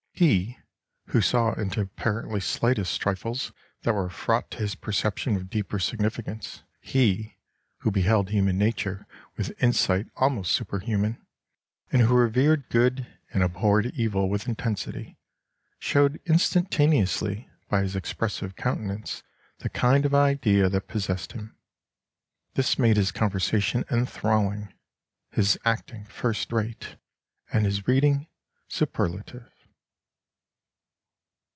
[0.13, 0.59] He,
[1.07, 3.51] who saw into apparently slightest trifles
[3.81, 7.37] that were fraught to his perception with deeper significance; he,
[7.79, 11.19] who beheld human nature with insight almost superhuman,
[11.91, 15.17] and who revered good and abhorred evil with intensity,
[15.79, 19.23] showed instantaneously by his expressive countenance
[19.57, 21.55] the kind of idea that possessed him.
[22.53, 24.71] This made his conversation enthralling,
[25.31, 26.95] his acting first rate,
[27.51, 28.27] and his reading
[28.67, 29.47] superlative."